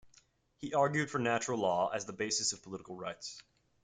He 0.57 0.73
argued 0.73 1.11
for 1.11 1.19
natural 1.19 1.59
law 1.59 1.89
as 1.89 2.05
the 2.05 2.11
basis 2.13 2.53
of 2.53 2.63
political 2.63 2.95
rights. 2.95 3.39